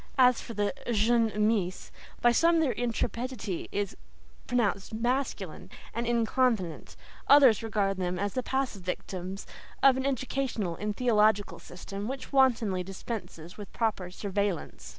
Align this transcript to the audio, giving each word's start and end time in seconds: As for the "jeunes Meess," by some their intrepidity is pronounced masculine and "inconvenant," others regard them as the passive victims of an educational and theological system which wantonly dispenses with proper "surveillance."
As 0.17 0.41
for 0.41 0.55
the 0.55 0.73
"jeunes 0.91 1.33
Meess," 1.35 1.91
by 2.21 2.31
some 2.31 2.59
their 2.59 2.71
intrepidity 2.71 3.69
is 3.71 3.95
pronounced 4.47 4.95
masculine 4.95 5.69
and 5.93 6.07
"inconvenant," 6.07 6.95
others 7.27 7.61
regard 7.61 7.97
them 7.97 8.17
as 8.17 8.33
the 8.33 8.41
passive 8.41 8.81
victims 8.81 9.45
of 9.83 9.97
an 9.97 10.05
educational 10.07 10.75
and 10.75 10.97
theological 10.97 11.59
system 11.59 12.07
which 12.07 12.33
wantonly 12.33 12.81
dispenses 12.81 13.57
with 13.59 13.71
proper 13.73 14.09
"surveillance." 14.09 14.89